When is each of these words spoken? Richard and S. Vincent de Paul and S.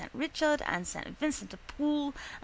Richard 0.15 0.63
and 0.65 0.81
S. 0.81 0.95
Vincent 1.19 1.51
de 1.51 1.57
Paul 1.77 2.05
and 2.07 2.15
S. 2.15 2.39